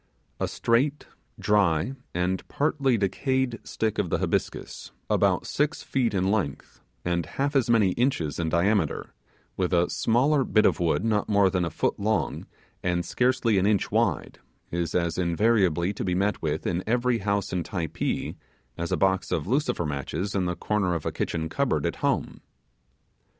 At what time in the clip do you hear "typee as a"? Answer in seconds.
17.61-18.97